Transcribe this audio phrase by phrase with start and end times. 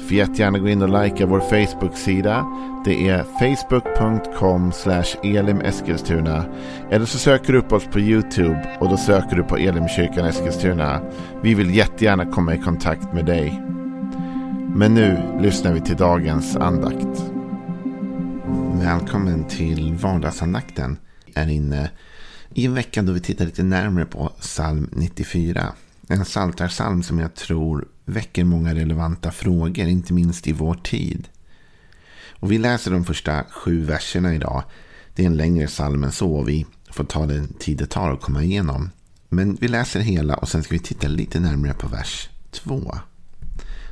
[0.00, 2.46] Får jättegärna gå in och likea vår Facebook-sida.
[2.84, 4.72] Det är facebook.com
[5.22, 6.44] elimeskilstuna.
[6.90, 11.00] Eller så söker du upp oss på YouTube och då söker du på Elimkyrkan Eskilstuna.
[11.42, 13.62] Vi vill jättegärna komma i kontakt med dig.
[14.74, 17.24] Men nu lyssnar vi till dagens andakt.
[18.72, 20.98] Välkommen till vardagsandakten.
[21.34, 21.90] Är inne
[22.54, 25.72] i en vecka då vi tittar lite närmare på psalm 94.
[26.08, 31.28] En saltarsalm som jag tror väcker många relevanta frågor, inte minst i vår tid.
[32.40, 34.64] Och vi läser de första sju verserna idag.
[35.14, 36.42] Det är en längre psalm än så.
[36.42, 38.90] Vi får ta den tid det tar att komma igenom.
[39.28, 42.94] Men vi läser hela och sen ska vi titta lite närmare på vers 2.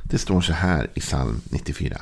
[0.03, 2.01] Det står så här i psalm 94.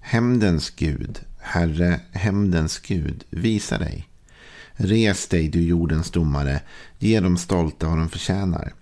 [0.00, 4.08] Hämndens Gud, Herre, hämndens Gud, visa dig.
[4.72, 6.60] Res dig, du jordens domare,
[6.98, 8.72] ge dem stolta vad de förtjänar.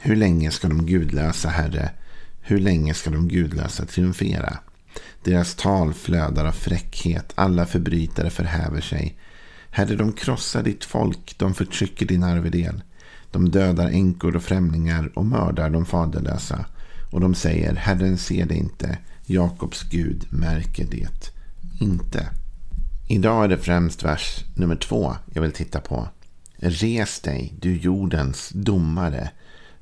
[0.00, 1.90] Hur länge ska de gudlösa, Herre?
[2.40, 4.58] Hur länge ska de gudlösa triumfera?
[5.24, 9.18] Deras tal flödar av fräckhet, alla förbrytare förhäver sig.
[9.70, 12.82] Herre, de krossar ditt folk, de förtrycker din arvedel.
[13.30, 16.66] De dödar änkor och främlingar och mördar de faderlösa.
[17.10, 21.32] Och de säger, Herren ser det inte, Jakobs Gud märker det
[21.80, 22.28] inte.
[23.08, 26.08] Idag är det främst vers nummer två jag vill titta på.
[26.56, 29.30] Res dig, du jordens domare.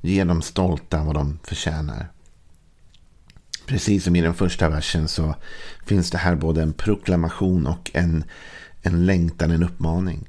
[0.01, 2.11] Ge dem stolta vad de förtjänar.
[3.65, 5.35] Precis som i den första versen så
[5.85, 8.23] finns det här både en proklamation och en,
[8.81, 10.27] en längtan, en uppmaning.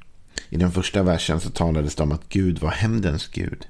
[0.48, 3.66] I den första versen så talades det om att Gud var hämndens Gud.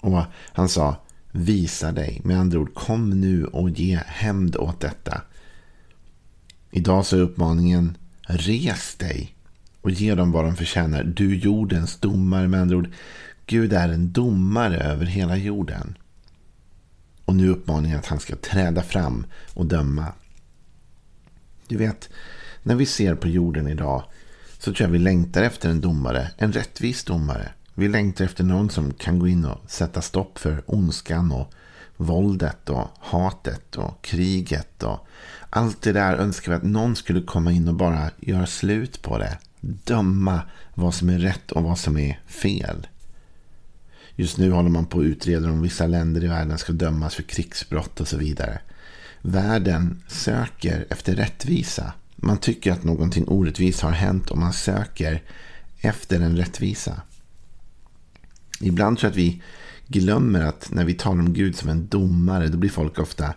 [0.00, 0.96] Och han sa
[1.30, 2.20] visa dig.
[2.24, 5.20] Med andra ord kom nu och ge hämnd åt detta.
[6.70, 9.34] Idag så är uppmaningen res dig
[9.80, 11.04] och ge dem vad de förtjänar.
[11.04, 12.48] Du jordens domare.
[12.48, 12.88] Med andra ord
[13.46, 15.98] Gud är en domare över hela jorden.
[17.24, 20.06] Och nu uppmaningen att han ska träda fram och döma.
[21.68, 22.08] Du vet,
[22.62, 24.04] när vi ser på jorden idag
[24.58, 27.48] så tror jag vi längtar efter en domare, en rättvis domare.
[27.74, 31.54] Vi längtar efter någon som kan gå in och sätta stopp för ondskan och
[31.96, 35.06] våldet och hatet och kriget och
[35.50, 39.18] allt det där önskar vi att någon skulle komma in och bara göra slut på
[39.18, 39.38] det.
[39.60, 40.42] Döma
[40.74, 42.86] vad som är rätt och vad som är fel.
[44.16, 47.22] Just nu håller man på att utreda om vissa länder i världen ska dömas för
[47.22, 48.60] krigsbrott och så vidare.
[49.22, 51.92] Världen söker efter rättvisa.
[52.16, 55.22] Man tycker att någonting orättvist har hänt och man söker
[55.80, 57.02] efter en rättvisa.
[58.60, 59.42] Ibland tror jag att vi
[59.86, 63.34] glömmer att när vi talar om Gud som en domare, då blir folk ofta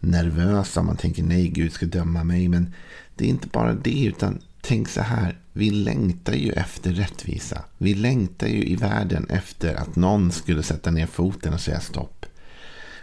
[0.00, 0.82] nervösa.
[0.82, 2.48] Man tänker nej, Gud ska döma mig.
[2.48, 2.74] Men
[3.16, 5.38] det är inte bara det, utan tänk så här.
[5.52, 7.64] Vi längtar ju efter rättvisa.
[7.78, 12.26] Vi längtar ju i världen efter att någon skulle sätta ner foten och säga stopp.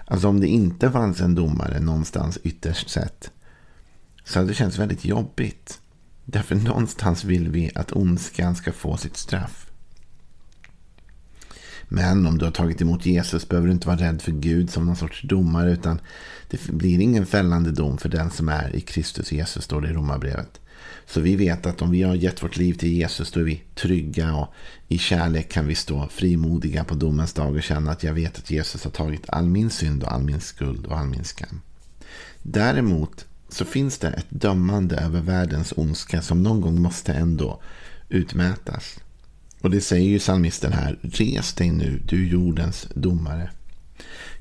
[0.06, 3.32] Alltså om det inte fanns en domare någonstans ytterst sett.
[4.24, 5.80] Så hade det känts väldigt jobbigt.
[6.26, 9.67] Därför någonstans vill vi att ondskan ska få sitt straff.
[11.88, 14.86] Men om du har tagit emot Jesus behöver du inte vara rädd för Gud som
[14.86, 15.72] någon sorts domare.
[15.72, 16.00] Utan
[16.50, 19.94] det blir ingen fällande dom för den som är i Kristus Jesus, står det i
[19.94, 20.60] Romarbrevet.
[21.06, 23.64] Så vi vet att om vi har gett vårt liv till Jesus då är vi
[23.76, 24.54] trygga och
[24.88, 28.52] i kärlek kan vi stå frimodiga på domens dag och känna att jag vet att
[28.52, 31.62] Jesus har tagit all min synd och all min skuld och all min skam.
[32.42, 37.62] Däremot så finns det ett dömande över världens ondska som någon gång måste ändå
[38.10, 39.00] utmätas.
[39.62, 41.00] Och det säger ju psalmisten här.
[41.02, 43.50] Res dig nu, du jordens domare.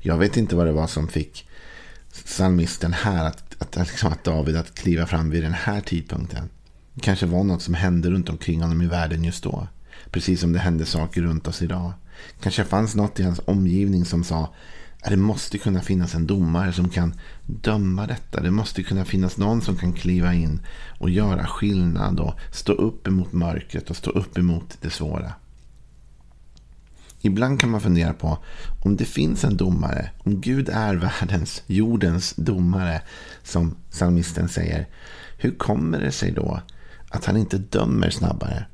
[0.01, 1.47] Jag vet inte vad det var som fick
[2.25, 6.49] psalmisten här, att, att, liksom att David att kliva fram vid den här tidpunkten.
[6.93, 9.67] Det kanske var något som hände runt omkring honom i världen just då.
[10.11, 11.93] Precis som det hände saker runt oss idag.
[12.41, 14.53] Kanske fanns något i hans omgivning som sa
[15.03, 17.13] det måste kunna finnas en domare som kan
[17.45, 18.41] döma detta.
[18.41, 20.59] Det måste kunna finnas någon som kan kliva in
[20.99, 25.33] och göra skillnad och stå upp emot mörkret och stå upp emot det svåra.
[27.21, 28.37] Ibland kan man fundera på
[28.83, 33.01] om det finns en domare, om Gud är världens, jordens domare,
[33.43, 34.87] som psalmisten säger.
[35.37, 36.61] Hur kommer det sig då
[37.09, 38.65] att han inte dömer snabbare?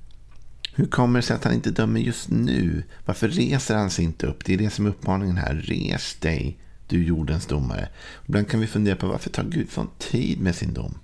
[0.75, 2.83] Hur kommer det sig att han inte dömer just nu?
[3.05, 4.45] Varför reser han sig inte upp?
[4.45, 5.55] Det är det som är uppmaningen här.
[5.55, 7.89] Res dig, du jordens domare.
[8.25, 10.97] Ibland kan vi fundera på varför tar Gud sån tid med sin dom?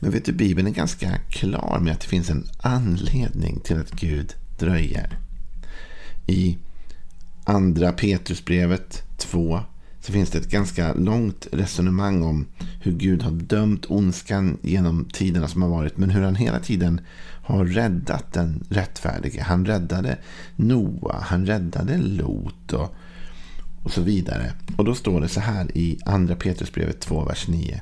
[0.00, 3.90] Men vet du, Bibeln är ganska klar med att det finns en anledning till att
[3.90, 5.18] Gud dröjer.
[6.26, 6.58] I
[7.44, 9.60] andra Petrusbrevet 2
[10.02, 12.46] så finns det ett ganska långt resonemang om
[12.80, 15.96] hur Gud har dömt ondskan genom tiderna som har varit.
[15.96, 17.00] Men hur han hela tiden
[17.42, 19.42] har räddat den rättfärdige.
[19.42, 20.18] Han räddade
[20.56, 22.94] Noa, han räddade Lot och,
[23.82, 24.52] och så vidare.
[24.76, 27.80] Och då står det så här i andra Petrusbrevet 2, vers 9.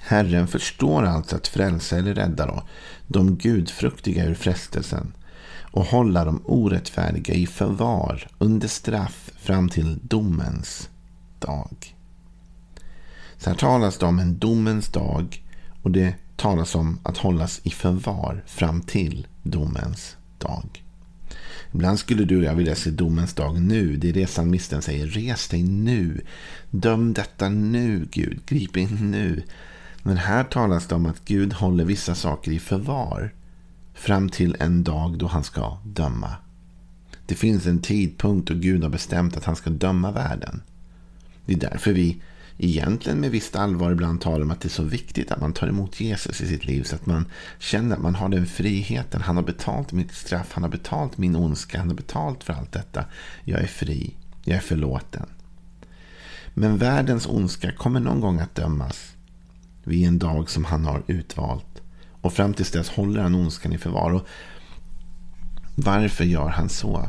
[0.00, 2.62] Herren förstår alltså att frälsa eller rädda då,
[3.06, 5.12] de gudfruktiga ur frestelsen
[5.70, 10.88] och hålla de orättfärdiga i förvar under straff fram till domens
[11.38, 11.96] dag.
[13.36, 15.42] Så här talas det om en domens dag
[15.82, 20.82] och det talas om att hållas i förvar fram till domens dag.
[21.74, 23.96] Ibland skulle du och jag vilja se domens dag nu.
[23.96, 25.06] Det är det psalmisten säger.
[25.06, 26.20] Res dig nu.
[26.70, 28.40] Döm detta nu, Gud.
[28.46, 29.42] Grip in nu.
[30.02, 33.32] Men här talas det om att Gud håller vissa saker i förvar
[34.00, 36.36] fram till en dag då han ska döma.
[37.26, 40.62] Det finns en tidpunkt då Gud har bestämt att han ska döma världen.
[41.46, 42.22] Det är därför vi
[42.58, 45.68] egentligen med visst allvar ibland talar om att det är så viktigt att man tar
[45.68, 47.26] emot Jesus i sitt liv så att man
[47.58, 49.22] känner att man har den friheten.
[49.22, 52.72] Han har betalt mitt straff, han har betalt min ondska, han har betalt för allt
[52.72, 53.04] detta.
[53.44, 54.14] Jag är fri,
[54.44, 55.26] jag är förlåten.
[56.54, 59.12] Men världens ondska kommer någon gång att dömas
[59.84, 61.69] vid en dag som han har utvalt.
[62.20, 64.10] Och fram tills dess håller han ondskan i förvar.
[64.12, 64.26] Och
[65.74, 67.08] varför gör han så?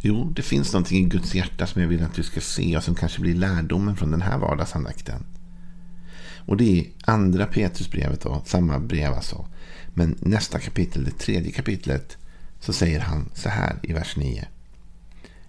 [0.00, 2.84] Jo, det finns någonting i Guds hjärta som jag vill att du ska se och
[2.84, 5.24] som kanske blir lärdomen från den här vardagsandakten.
[6.46, 9.46] Och det är andra Petrusbrevet, då, samma brev alltså.
[9.94, 12.16] Men nästa kapitel, det tredje kapitlet,
[12.60, 14.48] så säger han så här i vers 9.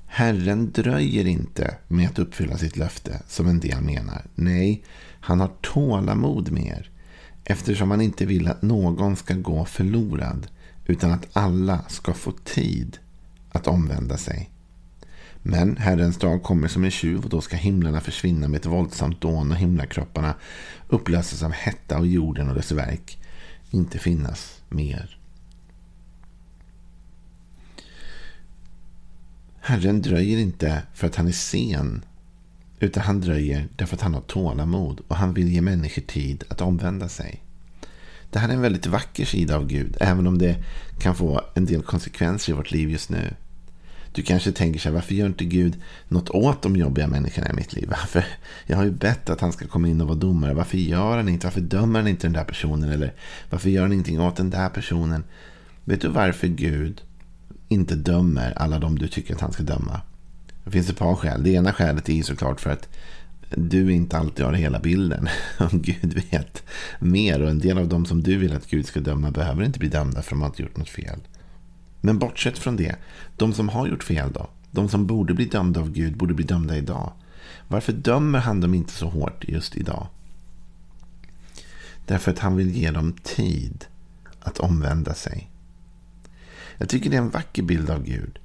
[0.05, 4.25] Herren dröjer inte med att uppfylla sitt löfte, som en del menar.
[4.35, 4.83] Nej,
[5.19, 6.89] han har tålamod med er,
[7.43, 10.47] eftersom han inte vill att någon ska gå förlorad,
[10.85, 12.97] utan att alla ska få tid
[13.51, 14.49] att omvända sig.
[15.45, 19.21] Men Herrens dag kommer som en tjuv och då ska himlarna försvinna med ett våldsamt
[19.21, 20.35] dån och himlakropparna
[20.87, 23.17] upplösas av hetta och jorden och dess verk
[23.69, 25.17] inte finnas mer.
[29.59, 32.05] Herren dröjer inte för att han är sen
[32.83, 36.61] utan han dröjer därför att han har tålamod och han vill ge människor tid att
[36.61, 37.43] omvända sig.
[38.29, 40.63] Det här är en väldigt vacker sida av Gud, även om det
[40.99, 43.33] kan få en del konsekvenser i vårt liv just nu.
[44.11, 44.93] Du kanske tänker så här.
[44.93, 47.87] varför gör inte Gud något åt de jobbiga människorna i mitt liv?
[47.89, 48.25] Varför?
[48.65, 50.53] Jag har ju bett att han ska komma in och vara domare.
[50.53, 51.47] Varför gör han inte?
[51.47, 52.89] Varför dömer han inte den där personen?
[52.89, 53.13] Eller
[53.49, 55.23] varför gör han ingenting åt den där personen?
[55.83, 57.01] Vet du varför Gud
[57.67, 60.01] inte dömer alla de du tycker att han ska döma?
[60.63, 61.43] Det finns ett par skäl.
[61.43, 62.89] Det ena skälet är såklart för att
[63.49, 65.29] du inte alltid har hela bilden.
[65.59, 66.63] Om Gud vet
[66.99, 69.79] mer och en del av dem som du vill att Gud ska döma behöver inte
[69.79, 71.19] bli dömda för att de har inte gjort något fel.
[72.01, 72.95] Men bortsett från det,
[73.37, 74.49] de som har gjort fel då?
[74.71, 77.13] De som borde bli dömda av Gud borde bli dömda idag.
[77.67, 80.07] Varför dömer han dem inte så hårt just idag?
[82.05, 83.85] Därför att han vill ge dem tid
[84.39, 85.49] att omvända sig.
[86.77, 88.39] Jag tycker det är en vacker bild av Gud.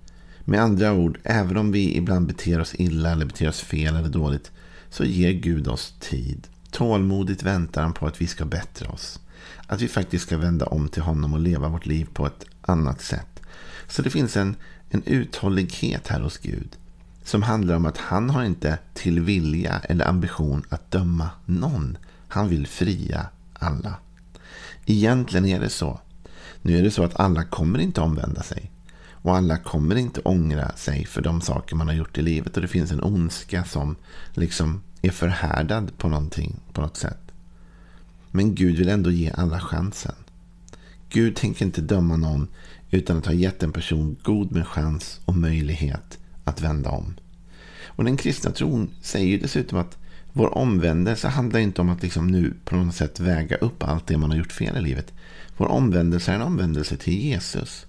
[0.48, 4.08] Med andra ord, även om vi ibland beter oss illa eller beter oss fel eller
[4.08, 4.50] dåligt
[4.90, 6.46] så ger Gud oss tid.
[6.70, 9.20] Tålmodigt väntar han på att vi ska bättra oss.
[9.66, 13.00] Att vi faktiskt ska vända om till honom och leva vårt liv på ett annat
[13.00, 13.40] sätt.
[13.88, 14.56] Så det finns en,
[14.90, 16.76] en uthållighet här hos Gud.
[17.24, 21.98] Som handlar om att han har inte till vilja eller ambition att döma någon.
[22.28, 23.94] Han vill fria alla.
[24.86, 26.00] Egentligen är det så.
[26.62, 28.70] Nu är det så att alla kommer inte omvända sig.
[29.22, 32.56] Och alla kommer inte ångra sig för de saker man har gjort i livet.
[32.56, 33.96] Och det finns en ondska som
[34.34, 37.20] liksom är förhärdad på någonting, på något sätt.
[38.30, 40.14] Men Gud vill ändå ge alla chansen.
[41.10, 42.48] Gud tänker inte döma någon
[42.90, 47.14] utan att ha gett en person god med chans och möjlighet att vända om.
[47.86, 49.96] Och den kristna tron säger dessutom att
[50.32, 54.18] vår omvändelse handlar inte om att liksom nu på något sätt väga upp allt det
[54.18, 55.12] man har gjort fel i livet.
[55.56, 57.86] Vår omvändelse är en omvändelse till Jesus.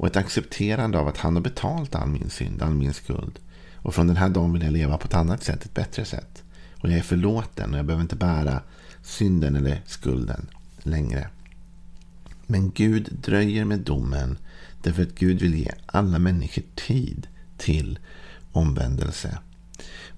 [0.00, 3.38] Och ett accepterande av att han har betalt all min synd, all min skuld.
[3.74, 6.42] Och från den här dagen vill jag leva på ett annat sätt, ett bättre sätt.
[6.80, 8.62] Och jag är förlåten och jag behöver inte bära
[9.02, 10.46] synden eller skulden
[10.78, 11.28] längre.
[12.46, 14.38] Men Gud dröjer med domen
[14.82, 17.26] därför att Gud vill ge alla människor tid
[17.56, 17.98] till
[18.52, 19.38] omvändelse.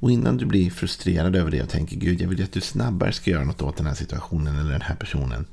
[0.00, 3.12] Och innan du blir frustrerad över det och tänker Gud, jag vill att du snabbare
[3.12, 5.46] ska göra något åt den här situationen eller den här personen.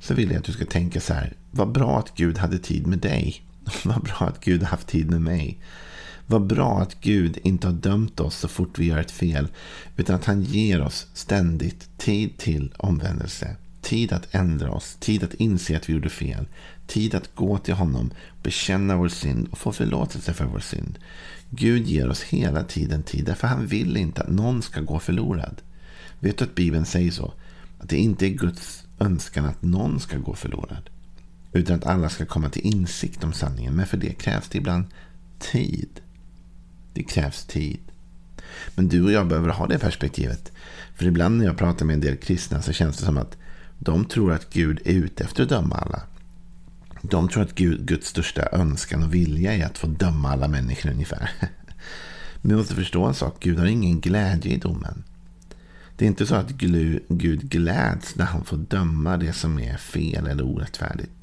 [0.00, 2.86] Så vill jag att du ska tänka så här, vad bra att Gud hade tid
[2.86, 3.44] med dig.
[3.84, 5.58] Vad bra att Gud har haft tid med mig.
[6.26, 9.48] Vad bra att Gud inte har dömt oss så fort vi gör ett fel.
[9.96, 13.56] Utan att han ger oss ständigt tid till omvändelse.
[13.82, 16.46] tid att ändra oss, tid att inse att vi gjorde fel,
[16.86, 18.10] tid att gå till honom,
[18.42, 20.98] bekänna vår synd och få förlåtelse för vår synd.
[21.50, 25.62] Gud ger oss hela tiden tid, därför han vill inte att någon ska gå förlorad.
[26.20, 27.32] Vet du att Bibeln säger så?
[27.78, 30.90] Att det inte är Guds önskan att någon ska gå förlorad.
[31.54, 33.74] Utan att alla ska komma till insikt om sanningen.
[33.74, 34.84] Men för det krävs det ibland
[35.38, 36.00] tid.
[36.92, 37.80] Det krävs tid.
[38.74, 40.52] Men du och jag behöver ha det perspektivet.
[40.94, 43.36] För ibland när jag pratar med en del kristna så känns det som att
[43.78, 46.02] de tror att Gud är ute efter att döma alla.
[47.02, 50.90] De tror att Gud, Guds största önskan och vilja är att få döma alla människor
[50.90, 51.30] ungefär.
[52.42, 53.36] Men vi måste förstå en sak.
[53.40, 55.04] Gud har ingen glädje i domen.
[55.96, 56.50] Det är inte så att
[57.08, 61.13] Gud gläds när han får döma det som är fel eller orättfärdigt.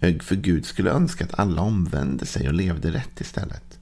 [0.00, 3.78] För Gud skulle önska att alla omvände sig och levde rätt istället.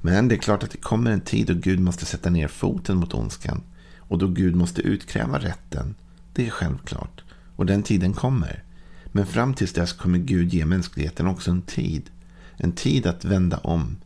[0.00, 2.96] Men det är klart att det kommer en tid då Gud måste sätta ner foten
[2.96, 3.62] mot ondskan.
[3.98, 5.94] Och då Gud måste utkräva rätten.
[6.32, 7.22] Det är självklart.
[7.56, 8.62] Och den tiden kommer.
[9.04, 12.10] Men fram tills dess kommer Gud ge mänskligheten också en tid.
[12.56, 13.96] En tid att vända om.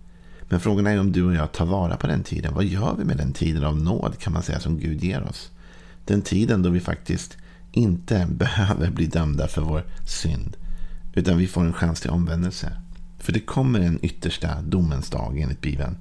[0.49, 2.55] Men frågan är om du och jag tar vara på den tiden.
[2.55, 5.51] Vad gör vi med den tiden av nåd kan man säga som Gud ger oss?
[6.05, 7.37] Den tiden då vi faktiskt
[7.73, 10.57] inte behöver bli dömda för vår synd.
[11.15, 12.73] Utan vi får en chans till omvändelse.
[13.19, 15.97] För det kommer en yttersta domens dag enligt Bibeln.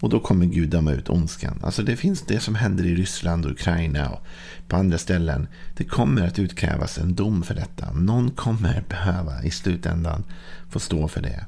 [0.00, 1.60] Och då kommer Gud döma ut ondskan.
[1.62, 4.26] Alltså det finns det som händer i Ryssland och Ukraina och
[4.68, 5.48] på andra ställen.
[5.76, 7.92] Det kommer att utkrävas en dom för detta.
[7.92, 10.24] Någon kommer behöva i slutändan
[10.70, 11.46] få stå för det.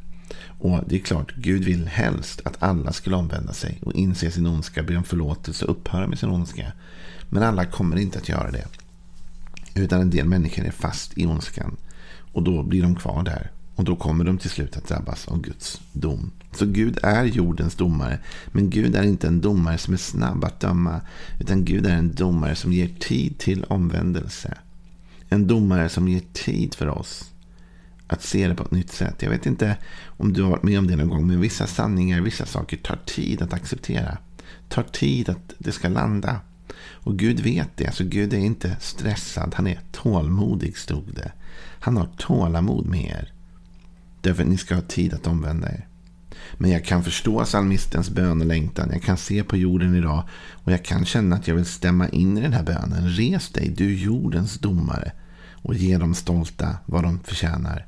[0.59, 4.47] Och det är klart, Gud vill helst att alla skulle omvända sig och inse sin
[4.47, 6.73] ondska, be om förlåtelse och upphöra med sin ondska.
[7.29, 8.67] Men alla kommer inte att göra det.
[9.75, 11.77] Utan en del människor är fast i ondskan.
[12.33, 13.51] Och då blir de kvar där.
[13.75, 16.31] Och då kommer de till slut att drabbas av Guds dom.
[16.53, 18.19] Så Gud är jordens domare.
[18.47, 21.01] Men Gud är inte en domare som är snabb att döma.
[21.41, 24.59] Utan Gud är en domare som ger tid till omvändelse.
[25.29, 27.31] En domare som ger tid för oss
[28.07, 29.23] att se det på ett nytt sätt.
[29.23, 31.27] Jag vet inte om du har varit med om det någon gång.
[31.27, 34.19] Men vissa sanningar, vissa saker tar tid att acceptera.
[34.69, 36.41] Tar tid att det ska landa.
[36.83, 37.95] Och Gud vet det.
[37.95, 39.55] Så Gud är inte stressad.
[39.55, 41.33] Han är tålmodig stod det.
[41.81, 43.33] Han har tålamod med er.
[44.21, 45.87] Därför att ni ska ha tid att omvända er.
[46.55, 48.91] Men jag kan förstå psalmistens bönelängtan.
[48.93, 52.39] Jag kan se på jorden idag och jag kan känna att jag vill stämma in
[52.39, 53.09] i den här bönen.
[53.09, 55.13] Res dig, du jordens domare
[55.63, 57.87] och ge de stolta vad de förtjänar.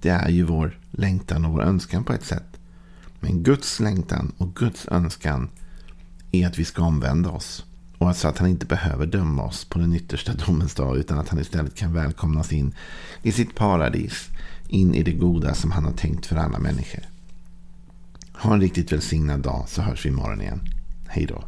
[0.00, 2.56] Det är ju vår längtan och vår önskan på ett sätt.
[3.20, 5.48] Men Guds längtan och Guds önskan
[6.32, 7.64] är att vi ska omvända oss.
[7.98, 10.96] Och alltså att han inte behöver döma oss på den yttersta domens dag.
[10.96, 12.74] Utan att han istället kan välkomnas in
[13.22, 14.28] i sitt paradis.
[14.68, 17.04] In i det goda som han har tänkt för alla människor.
[18.32, 20.60] Ha en riktigt välsignad dag så hörs vi imorgon igen.
[21.06, 21.44] Hej då.